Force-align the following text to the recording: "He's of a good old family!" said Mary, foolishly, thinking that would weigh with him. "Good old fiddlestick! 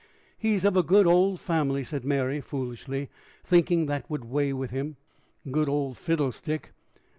"He's 0.35 0.65
of 0.65 0.75
a 0.75 0.81
good 0.81 1.05
old 1.05 1.39
family!" 1.39 1.83
said 1.83 2.03
Mary, 2.03 2.41
foolishly, 2.41 3.11
thinking 3.45 3.85
that 3.85 4.09
would 4.09 4.25
weigh 4.25 4.51
with 4.51 4.71
him. 4.71 4.95
"Good 5.51 5.69
old 5.69 5.95
fiddlestick! 5.95 6.71